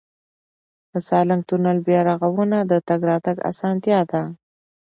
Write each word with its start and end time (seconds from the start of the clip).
د 0.91 0.93
سالنګ 1.07 1.41
تونل 1.49 1.77
بیا 1.87 1.99
رغونه 2.09 2.57
د 2.63 2.73
تګ 2.87 2.99
راتګ 3.09 3.37
اسانتیا 3.49 3.99
ده. 4.11 4.21